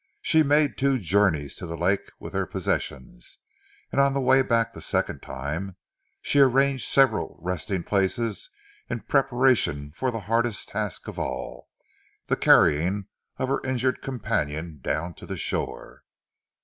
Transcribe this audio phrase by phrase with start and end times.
[0.23, 3.37] She made two journeys to the lake with their possessions,
[3.91, 5.75] and on the way back the second time
[6.23, 8.49] she arranged several resting places
[8.89, 11.69] in preparation for the hardest task of all
[12.25, 16.03] the carrying of her injured companion down to the shore.